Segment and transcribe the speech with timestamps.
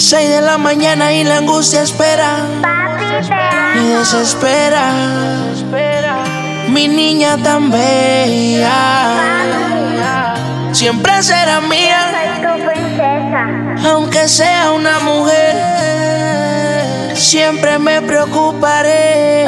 [0.00, 2.38] Seis de la mañana y la angustia espera.
[3.74, 4.92] Me desespera.
[6.68, 8.72] Mi niña tan bella.
[10.72, 12.12] Siempre será mía.
[13.84, 15.54] Aunque sea una mujer.
[17.14, 19.44] Siempre me preocuparé.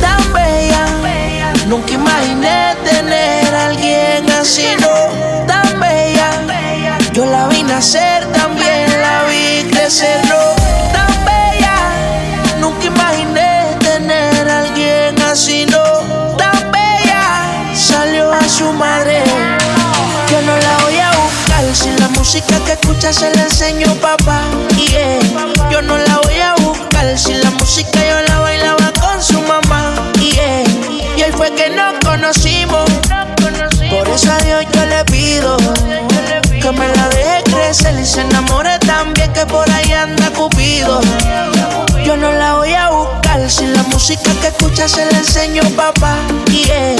[0.00, 0.84] Tan bella.
[1.68, 5.46] Nunca imaginé tener a alguien así, no.
[5.46, 6.30] Tan bella.
[7.12, 8.21] Yo la vi nacer,
[9.92, 11.76] Tan bella.
[12.58, 15.82] Nunca imaginé tener a alguien así, no.
[16.38, 17.74] Tan bella.
[17.74, 19.22] Salió a su madre.
[20.30, 24.40] Yo no la voy a buscar si la música que escucha se la enseño papá.
[24.76, 25.20] Yeah.
[25.70, 28.51] Yo no la voy a buscar si la música yo la bailaba con
[37.72, 41.00] deje crecer y se enamore también que por ahí anda Cupido.
[42.04, 46.16] Yo no la voy a buscar si la música que escucha se la enseño papá.
[46.50, 46.96] Yeah.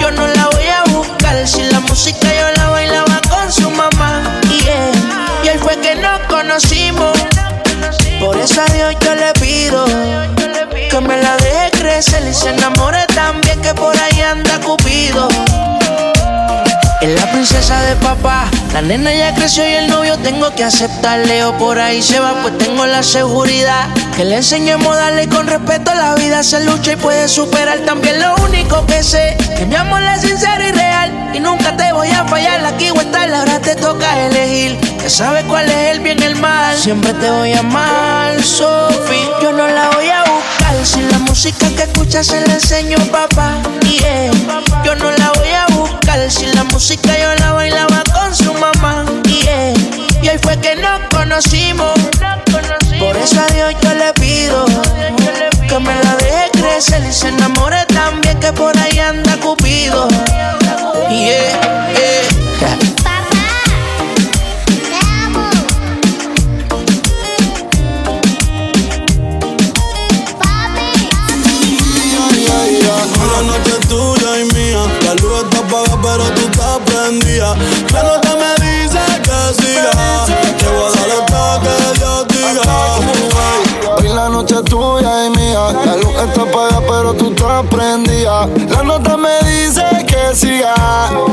[0.00, 4.40] Yo no la voy a buscar si la música yo la bailaba con su mamá.
[4.48, 4.92] Yeah.
[5.44, 7.18] Y hoy fue que nos conocimos.
[8.20, 9.84] Por eso a Dios yo le pido
[10.90, 15.28] que me la deje crecer y se enamore también que por ahí anda Cupido.
[17.00, 21.44] Es la princesa de papá, la nena ya creció y el novio tengo que aceptarle
[21.44, 23.86] o por ahí se va pues tengo la seguridad
[24.16, 27.78] que le enseñemos a darle con respeto la vida se lucha y puede superar.
[27.86, 31.92] También lo único que sé que mi amor es sincero y real y nunca te
[31.92, 32.66] voy a fallar.
[32.66, 36.34] Aquí o estar ahora te toca elegir que sabes cuál es el bien y el
[36.34, 36.76] mal.
[36.76, 40.84] Siempre te voy a amar Sophie yo no la voy a buscar.
[40.84, 43.52] Si la música que escucha se la enseño papá
[43.82, 44.32] yeah.
[44.84, 45.73] yo no la voy a buscar
[46.28, 49.72] si la música yo la bailaba con su mamá yeah.
[50.22, 51.92] y hoy fue que nos conocimos
[52.98, 54.64] por eso a Dios yo le pido
[55.68, 60.08] que me la deje crecer y se enamore también que por ahí anda Cupido
[61.10, 62.93] yeah, yeah.
[75.44, 77.56] Está apagada, pero tú estás prendida.
[77.92, 79.90] La nota me dice que siga.
[80.58, 83.96] Te voy a dar hasta que Dios diga.
[83.96, 85.72] Hoy la noche es tuya y mía.
[85.84, 88.46] La luz está apagada, pero tú estás prendida.
[88.70, 90.74] La nota me dice que siga.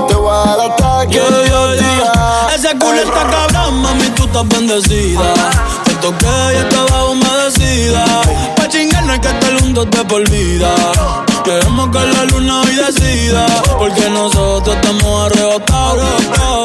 [0.08, 2.14] Te voy a dar hasta que Dios diga.
[2.56, 5.22] Ese culo está cabrón, mami, tú estás bendecida.
[5.86, 8.06] Te toqué y estaba humedecida.
[8.56, 10.70] Pa' chingar no hay que estar juntos de por vida.
[11.44, 13.46] Queremos que la luna hoy decida.
[13.78, 16.06] Porque nosotros estamos arrebatados.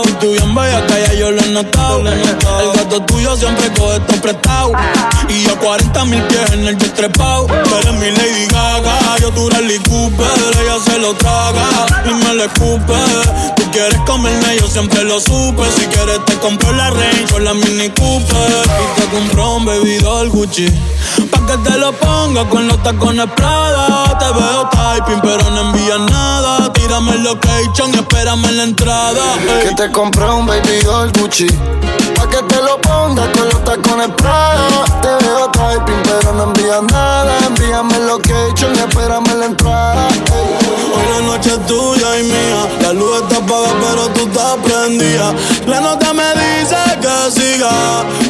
[0.08, 2.06] Y tú bien bella que ya yo lo he notado.
[2.08, 4.72] El gato tuyo siempre coge esto prestado.
[5.28, 7.46] Y yo 40 mil pies en el jet trepado.
[7.46, 9.18] Tú eres mi Lady Gaga.
[9.20, 10.26] Yo tú Rally Cooper.
[10.60, 11.66] Ella se lo traga
[12.04, 12.94] y me lo escupe.
[13.76, 15.62] Quieres comerme, yo siempre lo supe.
[15.76, 18.64] Si quieres te compro la Range o la Mini Cooper.
[18.64, 20.66] Y te compro un bebidor Gucci.
[21.30, 24.18] Pa' que te lo ponga con los tacones Prada.
[24.18, 26.72] Te veo typing, pero no envías nada.
[26.72, 29.22] Tírame el location y espérame en la entrada.
[29.46, 29.68] ey.
[29.68, 31.46] Que te compré un baby doll Gucci.
[31.46, 34.86] Pa' que te lo pongas con los tacones Prada.
[35.02, 37.30] Te veo typing, pero no envías nada.
[37.46, 40.08] Envíame el location y espérame en la entrada.
[41.66, 42.68] Tuya y mía.
[42.80, 45.34] La luz está apagada, pero tú estás prendida.
[45.66, 47.70] La nota me dice que siga.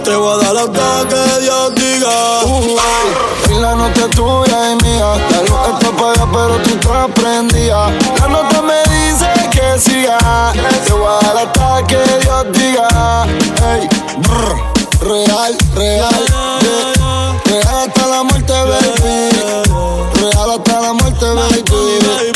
[0.02, 2.44] Te voy a dar hasta que Dios diga.
[2.44, 5.14] Uh, la noche es tuya y mía.
[5.30, 7.90] La luz está apagada, pero tú estás prendida.
[8.20, 10.52] La nota me dice que siga.
[10.86, 13.26] Te voy a dar hasta que Dios diga.
[13.72, 13.88] Ey,
[14.18, 14.56] brr,
[15.00, 16.26] real, real.
[17.44, 19.30] Real hasta la muerte, baby.
[20.20, 22.35] Real hasta la muerte, baby.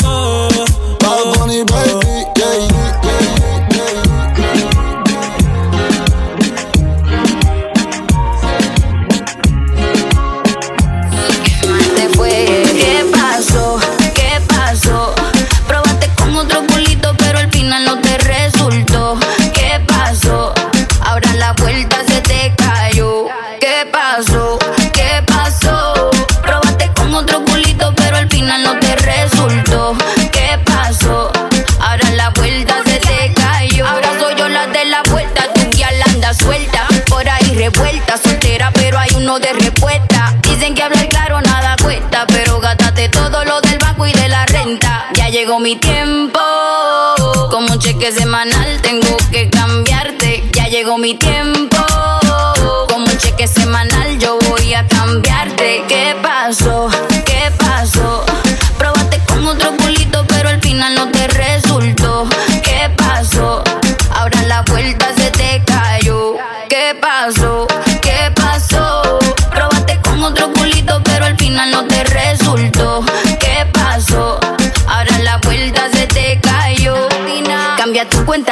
[45.61, 46.00] Mi tiempo,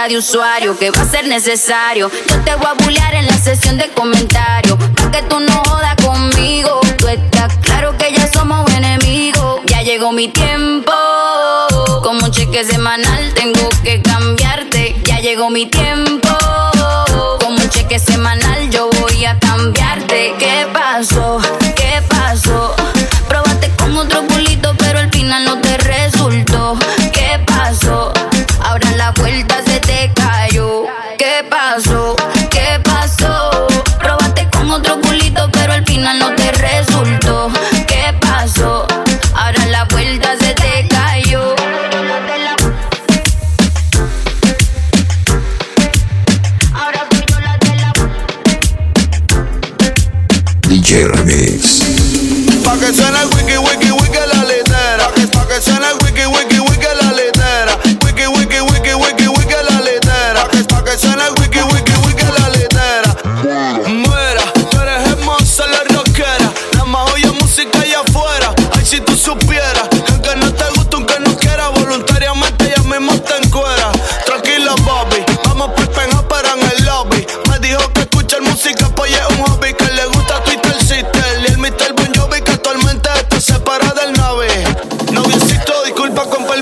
[0.09, 2.09] de usuario que va a ser necesario.
[2.27, 4.75] Yo te voy a bullear en la sesión de comentarios.
[4.95, 6.81] Pa' que tú no jodas conmigo.
[6.97, 9.61] Tú estás claro que ya somos enemigos.
[9.67, 10.91] Ya llegó mi tiempo.
[12.01, 14.95] Como un cheque semanal tengo que cambiarte.
[15.03, 16.29] Ya llegó mi tiempo.
[17.39, 20.33] Como un cheque semanal yo voy a cambiarte.
[20.39, 21.39] ¿Qué pasó?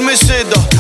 [0.08, 0.77] Me seda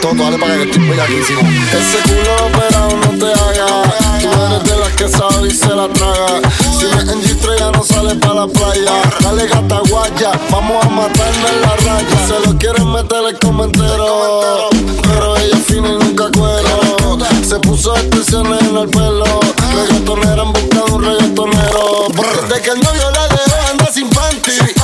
[0.00, 1.40] toto, dale para que estoy bellaquísimo.
[1.40, 3.66] Ese culo operado no te haga.
[4.20, 6.40] Tú eres de las que sabe y se la traga.
[6.78, 9.02] Si me en G3 ya no sale para la playa.
[9.20, 12.26] Dale gata guaya, vamos a matarme en la raya.
[12.26, 14.68] Se lo quieren meter el comentero.
[15.02, 17.18] Pero ella es fina y nunca cuero.
[17.46, 19.24] Se puso expresiones en el pelo.
[19.74, 22.08] Reggaetonera en busca de un reggaetonero.
[22.48, 24.77] De que el novio la dejó anda sin panty.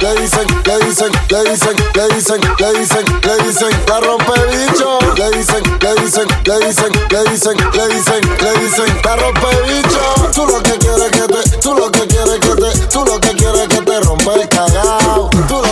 [0.00, 4.98] Le dicen, le dicen, le dicen, le dicen, le dicen, le dicen, la rompe bicho.
[5.16, 10.00] Le dicen, le dicen, le dicen, le dicen, le dicen, le dicen, la rompe bicho.
[10.34, 13.30] Tú lo que quieres que te, tú lo que quieres que te, tú lo que
[13.36, 15.30] quieres que te rompa el cagao.
[15.48, 15.71] Tú lo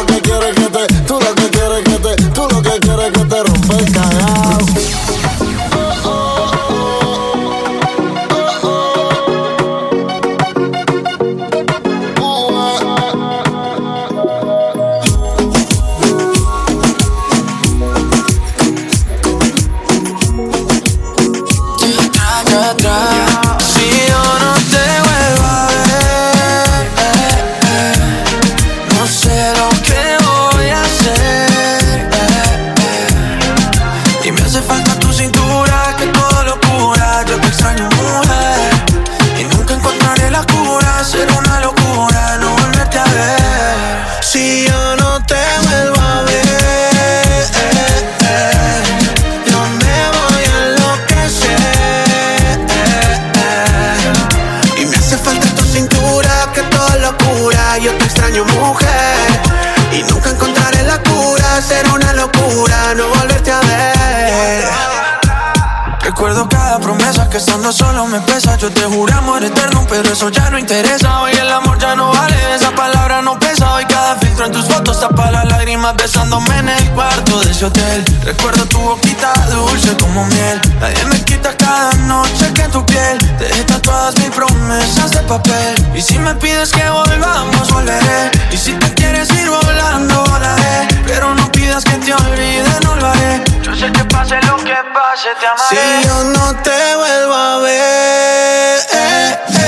[84.71, 85.75] promesas de papel.
[85.95, 88.31] Y si me pides que volvamos, volveré.
[88.53, 90.89] Y si te quieres ir volando, volaré.
[91.07, 93.43] Pero no pidas que te olvide, no lo haré.
[93.63, 96.03] Yo sé que pase lo que pase, te amaré.
[96.03, 99.60] Si yo no te vuelvo a ver, eh, eh,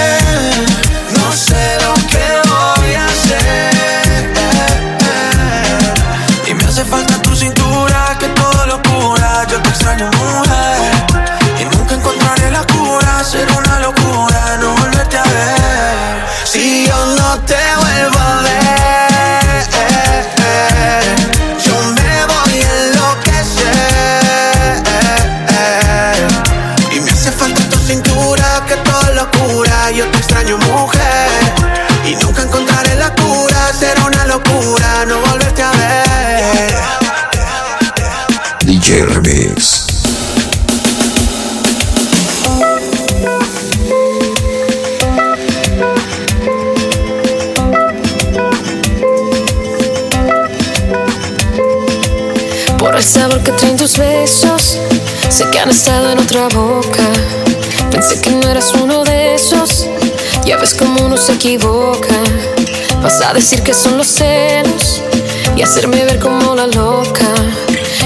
[53.32, 54.78] sabor que traen tus besos,
[55.28, 57.04] sé que han estado en otra boca.
[57.90, 59.86] Pensé que no eras uno de esos,
[60.44, 62.14] ya ves cómo uno se equivoca.
[63.02, 65.02] Vas a decir que son los celos
[65.56, 67.32] y hacerme ver como la loca.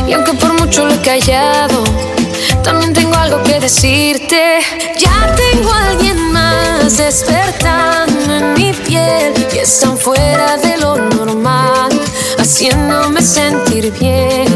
[0.06, 1.82] Y aunque por mucho lo he callado,
[2.62, 4.58] también tengo algo que decirte.
[4.98, 11.90] Ya tengo a alguien más despertando en mi piel y están fuera de lo normal,
[12.38, 14.46] haciéndome sentir bien.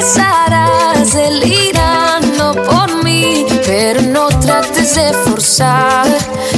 [0.00, 6.06] Regresarás delirando por mí, pero no trates de forzar,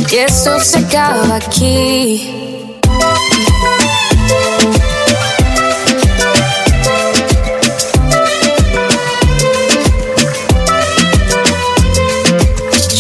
[0.09, 2.79] que eso se acaba aquí.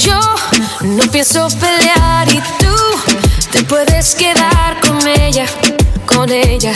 [0.04, 0.20] Yo
[0.82, 2.74] no pienso pelear y tú
[3.52, 5.46] te puedes quedar con ella,
[6.04, 6.72] con ella,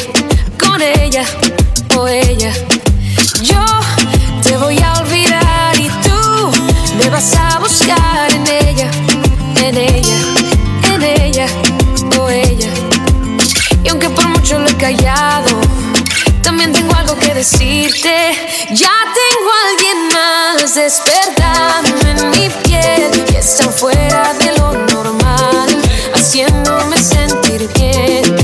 [16.42, 18.30] También tengo algo que decirte.
[18.70, 23.24] Ya tengo a alguien más despertando en mi piel.
[23.24, 25.66] Que está fuera de lo normal,
[26.14, 28.36] haciéndome sentir bien.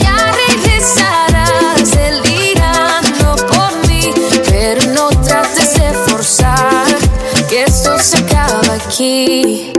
[0.00, 2.22] Ya regresarás, él
[3.52, 4.10] por mí.
[4.48, 6.96] Pero no trates de forzar
[7.50, 9.70] que esto se acaba aquí.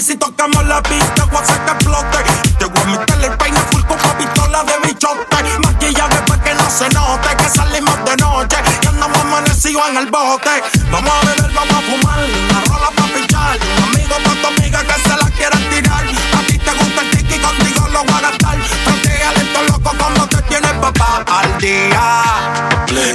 [0.00, 2.18] Si tocamos la pista, voy a hacer que explote.
[2.58, 5.58] Te voy a meterle el peine full con pistola de bichote.
[5.62, 10.10] Maquillaje para que no se note que salimos de noche y andamos amanecidos en el
[10.10, 10.50] bote.
[10.90, 13.58] Vamos a beber, vamos a fumar, una rola para pichar.
[13.76, 16.04] Un amigo para tu amiga que se la quiera tirar.
[16.04, 18.58] A ti te gusta el tiki, contigo lo voy a gastar.
[19.02, 22.22] Pero lento loco como te tiene papá al día.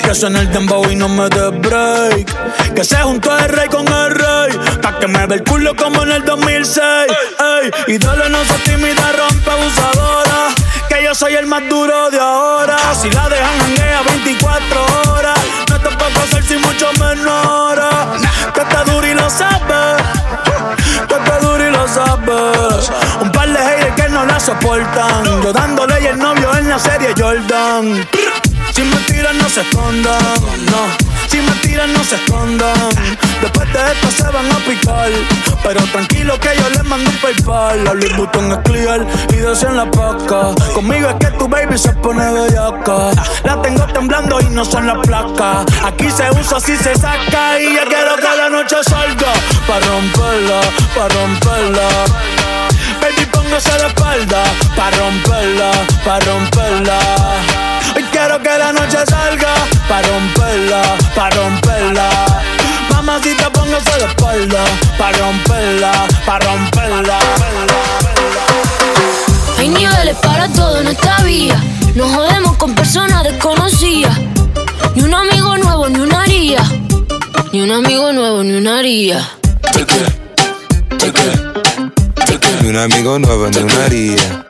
[0.04, 2.74] Que suene el dembow y no me dé break.
[2.74, 4.60] Que se juntó el rey con el rey.
[5.00, 6.84] Que me ve el culo como en el 2006.
[6.84, 10.48] Ey, y dale, no se tímida, rompe abusadora.
[10.90, 12.78] Que yo soy el más duro de ahora.
[13.00, 13.60] Si la dejan
[13.98, 15.40] a 24 horas.
[15.70, 17.80] No te puedo hacer sin mucho menor.
[18.54, 20.04] Que está duro y lo sabes.
[21.08, 22.92] Que está duro y lo sabes.
[23.22, 25.24] Un par de haters que no la soportan.
[25.44, 28.06] Yo dándole y el novio en la serie Jordan.
[28.80, 30.24] Si mentiras no se escondan,
[30.72, 31.28] no.
[31.28, 32.90] Si mentiras no se escondan.
[33.42, 35.12] Después de esto se van a picar.
[35.62, 37.84] Pero tranquilo que yo les mando PayPal.
[37.84, 40.56] La Louis Vuitton es clear y en la paca.
[40.74, 43.12] Conmigo es que tu baby se pone bellaca.
[43.44, 45.66] La tengo temblando y no son las placas.
[45.84, 47.60] Aquí se usa, si se saca.
[47.60, 49.34] Y ya quiero que la noche salga.
[49.68, 50.62] Pa' romperla,
[50.96, 51.90] pa' romperla.
[53.02, 54.44] Baby, póngase de espalda.
[54.78, 55.72] Pa' romperla,
[56.06, 57.69] pa' romperla.
[58.30, 59.56] Quiero que la noche salga
[59.88, 60.82] Pa' romperla,
[61.16, 62.10] pa' romperla.
[62.92, 64.64] Mamacita póngase de espalda
[65.00, 65.92] Pa' romperla,
[66.28, 67.18] pa' romperla.
[69.58, 71.60] Hay niveles para todo en esta vía
[71.96, 74.16] Nos jodemos con personas desconocidas.
[74.94, 76.64] Ni un amigo nuevo, ni una haría.
[77.52, 79.28] Ni un amigo nuevo, ni una haría.
[82.62, 84.46] Ni un amigo nuevo, ni una haría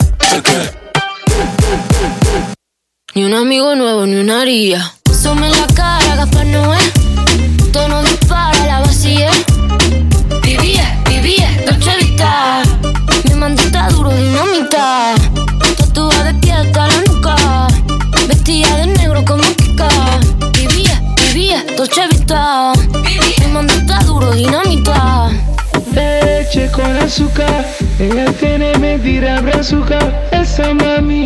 [3.16, 4.94] ni un amigo nuevo, ni una haría.
[5.12, 6.78] Some en la cara, Gaspar Noé.
[7.72, 9.32] Tono dispara, la vacía.
[10.44, 12.62] Vivía, vivía, Dolce Vita.
[13.26, 15.16] Mi mandita duro, dinamita.
[15.78, 17.36] Tatuada de pie hasta la nuca.
[18.28, 19.90] Vestida de negro como Kika.
[20.54, 22.74] Vivía, vivía, Dolce Vita.
[23.40, 25.30] Mi mandita duro, dinamita.
[25.94, 27.66] Leche con azúcar.
[28.00, 30.30] Ella tiene mentira azúcar.
[30.32, 31.26] Esa mami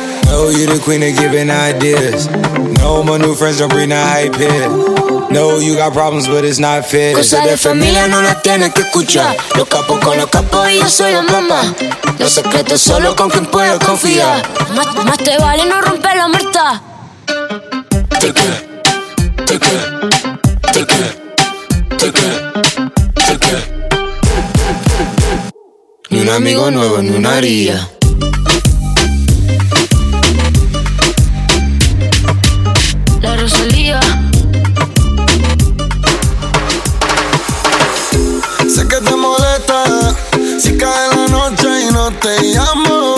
[0.31, 2.29] Know you the queen of giving ideas.
[2.79, 4.69] No, my new friends don't bring the hype here.
[5.29, 7.13] No, you got problems, but it's not fair.
[7.13, 9.35] Cosas de familia no las tienes que escuchar.
[9.57, 11.75] Los capos con los capos y yo soy la mamá.
[12.17, 14.41] Los secretos solo con quien puedo confiar.
[14.73, 16.81] Más, más te vale no romper la muerta.
[18.23, 18.61] It.
[26.09, 27.89] Ni un amigo nuevo, ni una haría.
[42.21, 43.15] Te llamo,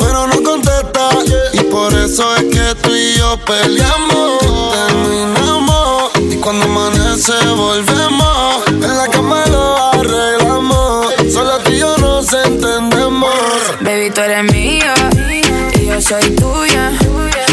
[0.00, 1.10] pero no contesta
[1.52, 4.38] y por eso es que tú y yo peleamos,
[4.72, 8.64] terminamos y cuando amanece volvemos.
[8.68, 11.14] En la cama lo arreglamos.
[11.32, 13.32] Solo tú y yo nos entendemos.
[13.80, 14.94] Baby, tú eres mía
[15.74, 16.90] y yo soy tuya.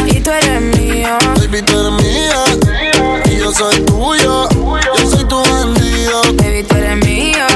[0.07, 1.17] Y tú eres mío.
[1.35, 2.43] Baby, tú eres mía
[3.25, 4.49] y yo soy tuyo.
[4.49, 6.21] Yo soy tu bandido.
[6.33, 7.47] Baby, tú eres mía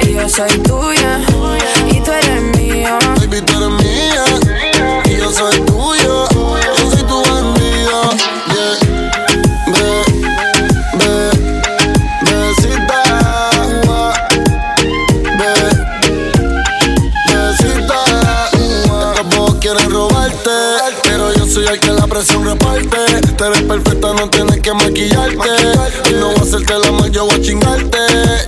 [0.00, 1.20] y yo soy tuya.
[22.14, 23.20] Presión reparte.
[23.36, 25.50] Te ves perfecta, no tienes que maquillarte.
[26.08, 27.98] Y no voy a hacerte la mal, yo voy a chingarte.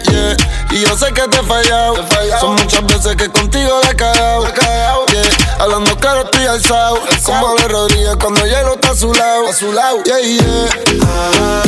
[0.09, 0.37] Yeah.
[0.71, 1.97] Y yo sé que te he fallado.
[2.41, 4.47] Son muchas veces que contigo la he cagado.
[4.47, 5.23] Yeah.
[5.59, 7.01] Hablando claro, estoy alzado.
[7.25, 9.49] Como de Rodríguez cuando hielo está a su lado.
[9.49, 9.97] A su lado.
[10.05, 10.69] Yeah, yeah.
[11.03, 11.63] Ah,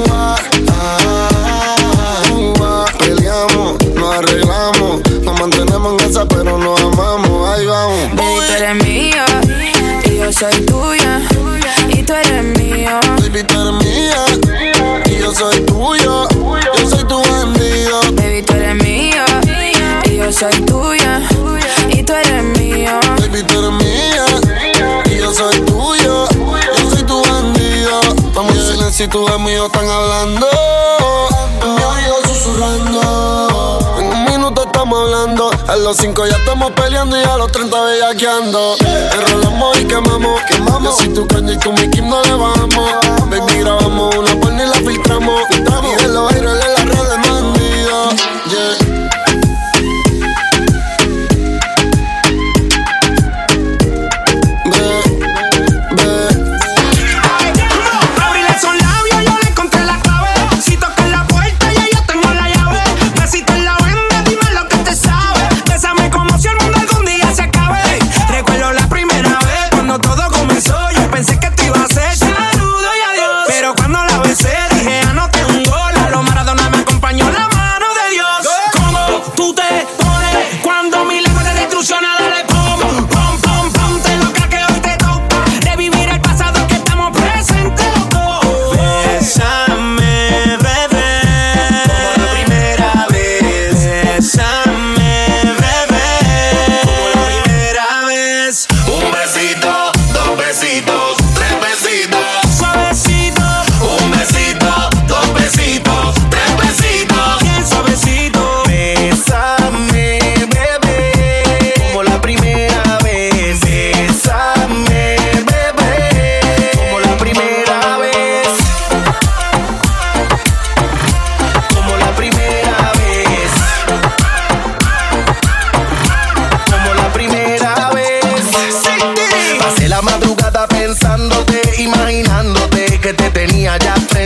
[0.00, 0.36] ah,
[2.60, 2.86] ah.
[2.98, 5.00] Peleamos, nos arreglamos.
[5.22, 7.48] Nos mantenemos en esa, pero nos amamos.
[7.50, 8.16] Ahí vamos.
[8.16, 9.26] Baby, tú eres mía
[10.01, 11.20] y yo soy tuya.
[11.88, 13.00] Y tú eres mío.
[13.18, 14.24] Baby, tú eres mía.
[15.06, 16.28] Y yo soy tuyo.
[16.78, 18.00] Yo soy tu bandido.
[18.12, 19.24] Baby, tú eres mía
[20.04, 21.20] y yo soy tuya.
[21.90, 23.00] Y tú eres mío.
[23.18, 24.26] Baby, tú eres mía.
[25.06, 26.28] Y yo soy tuyo.
[26.78, 28.00] Yo soy tu bandido.
[28.34, 30.46] Vamos en silencio y tú mío están hablando.
[31.62, 33.81] En mi oído susurrando.
[34.82, 35.50] Estamos hablando.
[35.68, 38.74] A los cinco ya estamos peleando y a los 30 bellaqueando.
[39.12, 40.42] Enrolamos y quemamos.
[40.48, 40.82] Quemamos.
[40.82, 42.90] Yo soy tu caña y tú mi Kim no le bajamos.
[43.30, 45.40] Baby, grabamos una porno y la filtramos.
[45.52, 46.81] Y de los aires en las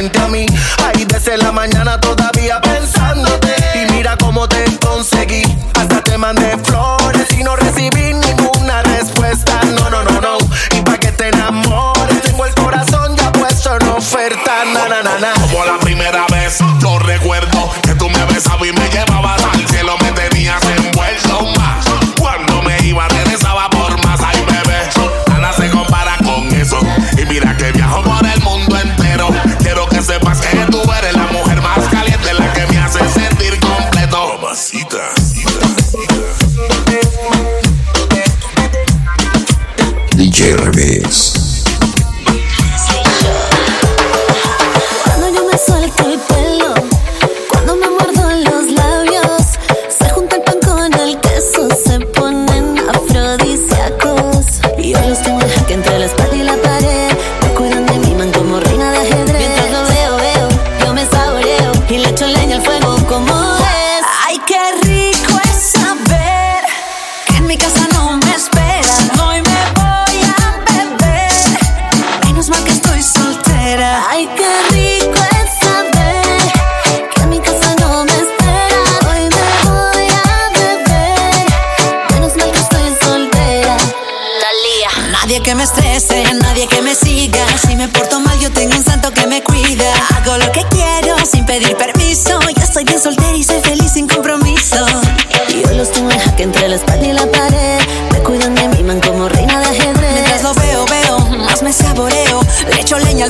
[0.06, 0.95] ya frente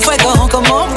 [0.07, 0.96] fuego como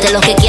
[0.00, 0.39] de los que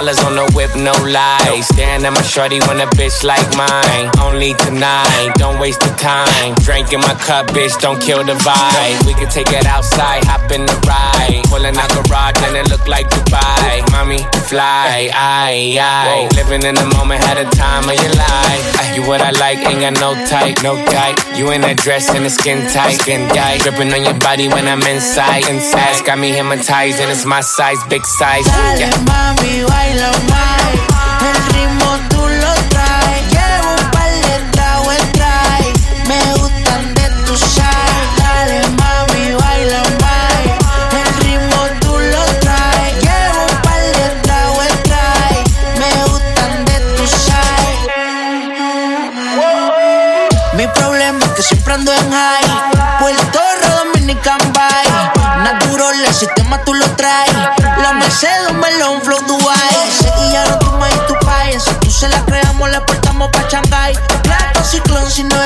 [0.00, 0.39] dollars on the
[0.84, 4.10] no lies, Staring at my shorty when a bitch like mine.
[4.20, 6.54] Only tonight, don't waste the time.
[6.64, 9.06] Drinking my cup, bitch, don't kill the vibe.
[9.06, 11.44] We can take it outside, hop in the ride.
[11.50, 13.84] Pulling out garage and it look like Dubai.
[13.92, 18.64] Mommy, fly, I, I, Living in the moment, had a time of your life.
[18.80, 21.16] Ah, you what I like, ain't got no type, no type.
[21.36, 23.60] You in that dress and the skin tight, skin tight.
[23.60, 26.04] Dripping on your body when I'm inside, inside.
[26.04, 28.46] Got me hypnotized and it's my size, big size.
[28.46, 28.90] Yeah.
[28.90, 29.68] Dale, mami,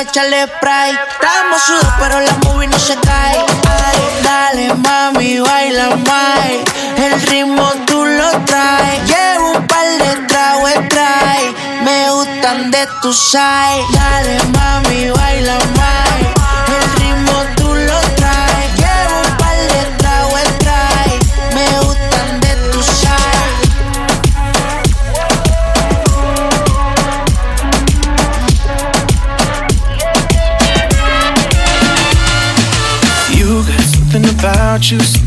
[0.04, 0.92] échale spray.
[0.92, 3.38] Estamos sudos, pero la movie no se cae.
[3.38, 6.50] Ay, dale, mami, baila más.
[6.96, 9.00] El ritmo tú lo traes.
[9.08, 11.54] Llevo un par de tragos, trae.
[11.82, 13.84] Me gustan de tu side.
[13.92, 16.33] Dale, mami, baila más.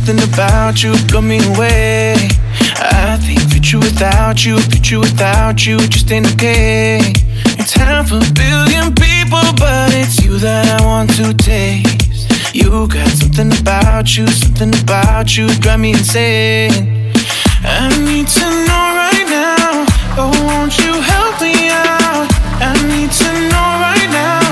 [0.08, 2.16] something about you got me away.
[2.80, 7.00] I think future without you, future without you just ain't okay.
[7.60, 12.56] It's half a billion people, but it's you that I want to taste.
[12.56, 17.12] You got something about you, something about you drive me insane.
[17.64, 19.86] I need to know right now.
[20.20, 22.28] Oh, won't you help me out?
[22.64, 24.47] I need to know right now.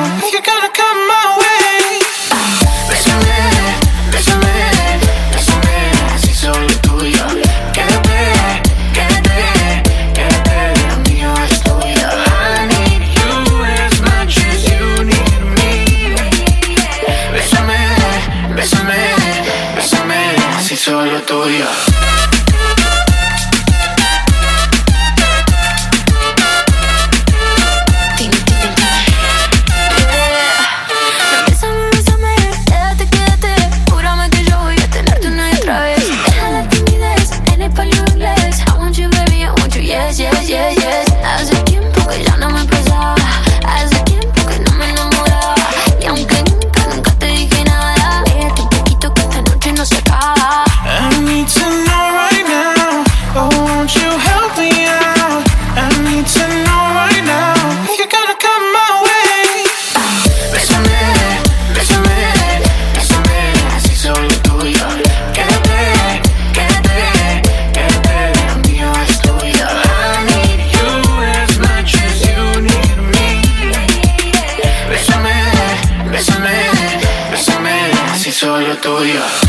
[78.95, 79.44] historia.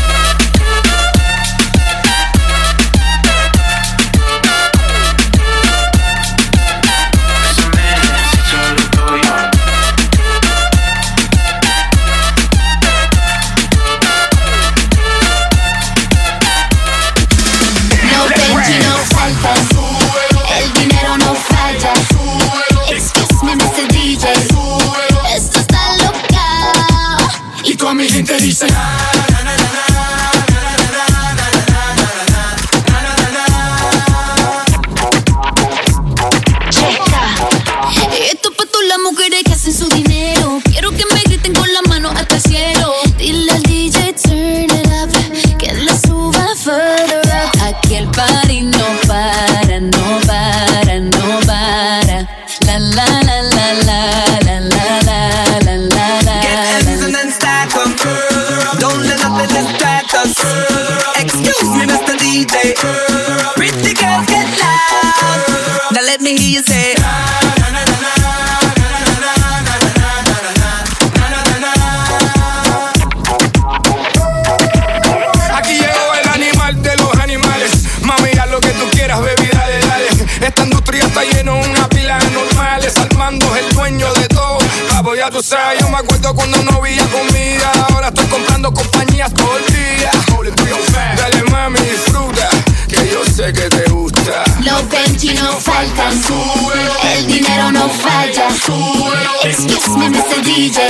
[85.31, 87.71] tú sabes, yo me acuerdo cuando no había comida.
[87.89, 90.11] Ahora estoy comprando compañías todo el día.
[91.17, 92.49] Dale mami, disfruta,
[92.87, 94.43] que yo sé que te gusta.
[94.61, 96.93] Los 20 no faltan, súbelo.
[97.15, 99.31] El dinero no falla, súbelo.
[99.43, 100.43] Excuse me, Mr.
[100.43, 100.85] DJ.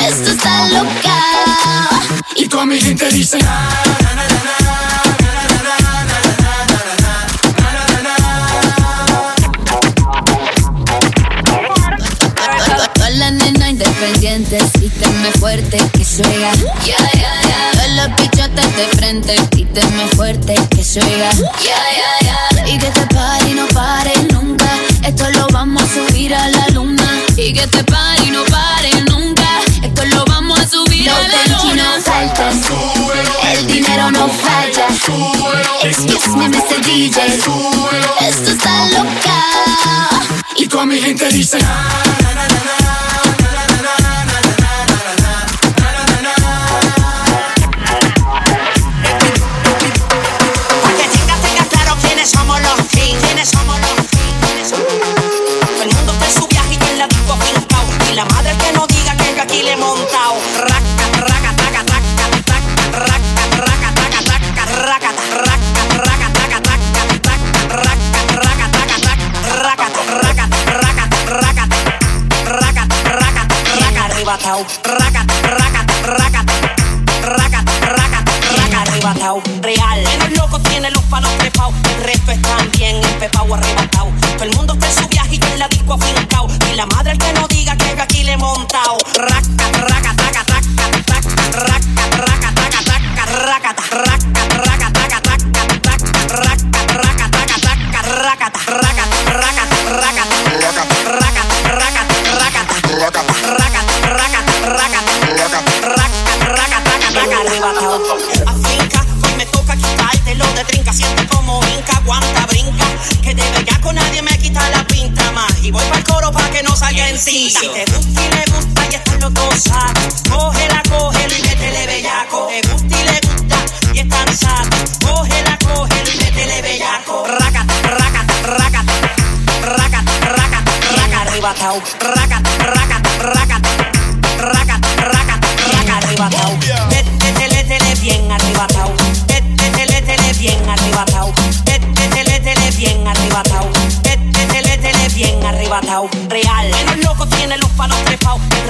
[0.00, 1.18] Esto está loca.
[2.36, 3.38] Y tu amiguita dice,
[15.46, 16.50] fuerte que suega.
[16.84, 17.70] Ya, ya, ya.
[17.70, 21.30] Todas las bichotas de frente, píteme fuerte que suega.
[21.68, 22.68] Ya, ya, ya.
[22.68, 24.68] Y que te pare y no pare nunca.
[25.04, 27.08] Esto lo vamos a subir a la luna.
[27.36, 29.48] Y que te pare y no pare nunca.
[29.84, 31.96] Esto lo vamos a subir a la luna.
[31.96, 32.50] No falta,
[33.52, 34.88] el dinero no falla.
[35.84, 36.80] Excuse me, Mr.
[36.84, 37.22] DJ.
[38.20, 39.38] Esto está loca.
[40.56, 41.68] Y con mi gente dice na,
[42.20, 42.75] na, na, na.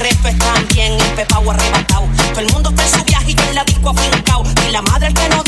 [0.07, 2.07] resto están bien, este el pepao arrebatado.
[2.31, 4.45] Todo el mundo está en su viaje y yo en la disco afincao.
[4.69, 5.46] Y la madre el que no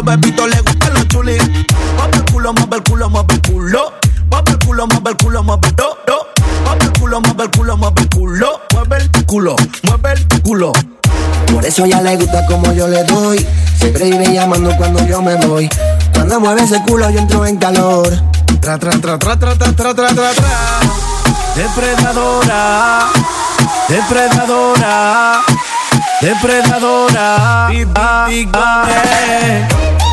[0.00, 1.42] los bebitos, le gustan los chulis.
[1.96, 3.92] Mueve el culo, mueve el culo, mueve el culo.
[4.30, 6.26] Mueve el culo, mueve el culo, mueve el do, do.
[6.64, 8.60] Mueve el culo, mueve el culo, mueve el culo.
[8.72, 10.72] Mueve el culo, mueve el culo.
[11.52, 13.46] Por eso ya le gusta como yo le doy.
[13.78, 15.68] Siempre iré llamando cuando yo me voy.
[16.14, 18.08] Cuando mueve ese culo yo entro en calor.
[18.60, 20.80] Tra, tra, tra, tra, tra, tra, tra, tra, tra, tra.
[21.56, 23.08] Depredadora,
[23.88, 25.42] depredadora,
[26.20, 27.68] depredadora.
[27.68, 27.86] Big,
[28.28, 30.09] big, big,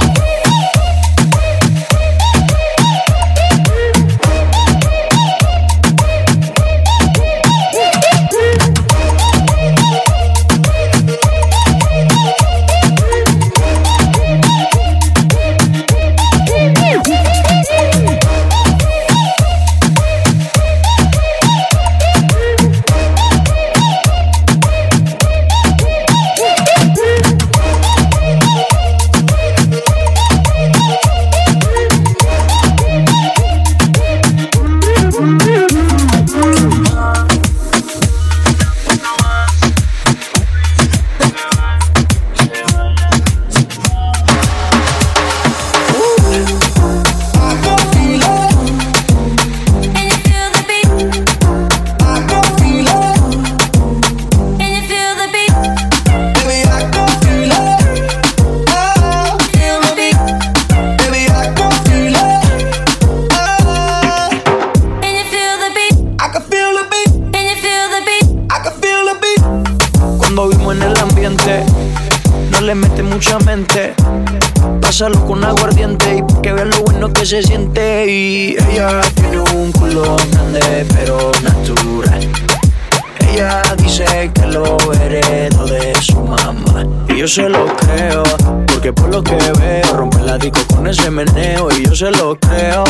[92.18, 92.84] lo creo,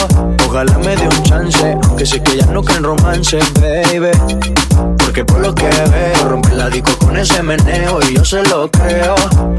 [0.48, 4.12] ojalá me dé un chance, aunque sé que ya no creen romance, baby.
[4.98, 8.00] Porque por lo que veo, rompe la disco con ese meneo.
[8.10, 9.16] Y yo se lo creo,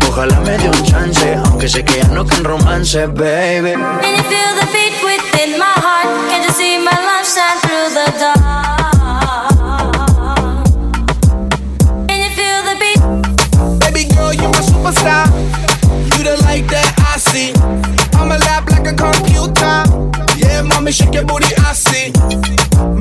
[0.09, 3.73] ojalá me dé un chance, aunque sé que ya no creen romance, baby.
[4.01, 6.09] Can you feel the beat within my heart?
[6.31, 8.39] Can you see my love shine through the dark?
[12.09, 13.01] Can you feel the beat?
[13.81, 15.27] Baby girl, you my superstar.
[16.17, 17.53] You the light that I see.
[18.19, 19.28] I'm alive like a computer.
[20.89, 22.13] Yeah, mommy, shake your booty, I see.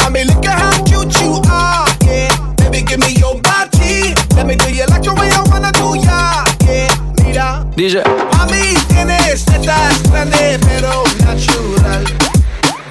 [0.03, 1.87] Mommy, look at how cute you are.
[2.03, 2.27] Yeah,
[2.57, 4.13] baby, give me your body.
[4.35, 6.43] Let me do you like the way I wanna do ya.
[6.67, 6.91] Yeah,
[7.23, 7.63] mira.
[7.77, 8.03] Dice,
[8.35, 12.03] Mami, tienes tetas grandes, pero natural.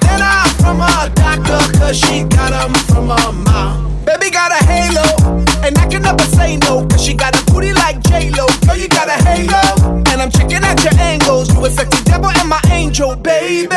[0.01, 3.93] Then I'm from a doctor, cause she got 'em from her mom.
[4.03, 5.05] Baby got a halo,
[5.63, 8.47] and I can never say no, cause she got a booty like J-Lo.
[8.65, 9.61] Girl, you got a halo,
[10.09, 11.53] and I'm checking out your angles.
[11.53, 13.75] You a sexy devil and my angel, baby.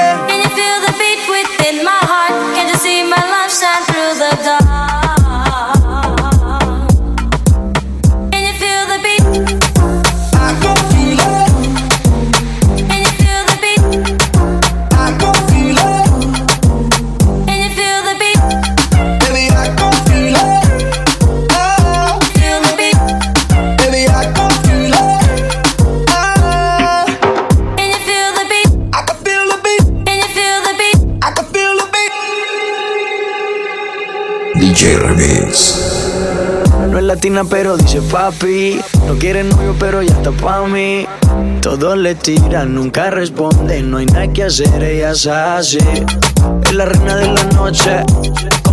[37.49, 38.81] Pero dice papi.
[39.07, 41.07] No quiere novio, pero ya está pa' mí.
[41.61, 43.83] Todos le tiran, nunca responde.
[43.83, 45.79] No hay nada que hacer, ella es así.
[46.65, 48.05] Es la reina de la noche.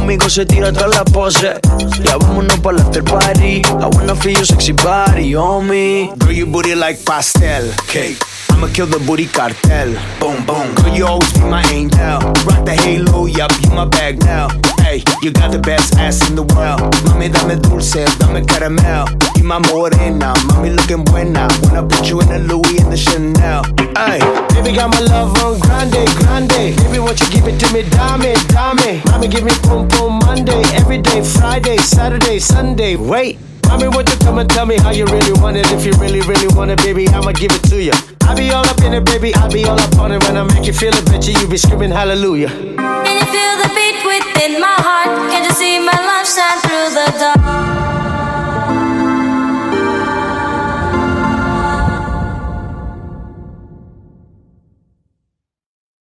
[0.08, 1.60] Conmigo se tira toda la pose.
[2.02, 3.62] Ya vámonos para la after party.
[3.66, 5.36] I wanna feel your sexy body
[5.68, 6.14] me.
[6.18, 8.18] Girl, your booty like pastel cake.
[8.52, 9.94] I'ma kill the booty cartel.
[10.20, 10.74] Boom, boom.
[10.76, 12.20] Girl, you always be my angel.
[12.48, 14.48] Rock the halo, yup, you my bag now.
[14.80, 16.80] Hey, you got the best ass in the world.
[17.06, 19.06] Mami, dame dulce, dame caramel.
[19.36, 21.48] Y my morena, mami looking buena.
[21.64, 23.62] Wanna put you in the Louis and the Chanel.
[23.94, 24.20] Hey,
[24.56, 26.74] baby got my love on grande, grande.
[26.82, 29.04] Baby, won't you give it to me, dame, dame.
[29.06, 32.96] Mami, give me boom, boom, Monday, every day, Friday, Saturday, Sunday.
[32.96, 33.40] Wait.
[33.68, 35.70] Mommy, won't you come and tell me how you really want it?
[35.72, 37.92] If you really, really want it, baby, I'ma give it to you.
[38.22, 40.24] I be all up in it, baby, I be all up on it.
[40.24, 42.50] When I make you feel it, bet you, you be screaming hallelujah.
[42.50, 45.32] Can you feel the beat within my heart?
[45.32, 48.37] Can you see my love shine through the dark?